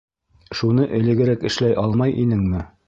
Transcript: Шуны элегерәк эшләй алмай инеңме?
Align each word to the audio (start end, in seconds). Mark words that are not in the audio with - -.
Шуны 0.61 0.87
элегерәк 1.01 1.47
эшләй 1.51 1.79
алмай 1.85 2.21
инеңме? 2.25 2.69